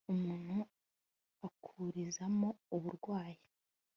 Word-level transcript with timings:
umuntu 0.13 0.57
akurizamo 1.47 2.49
uburwayi 2.75 3.39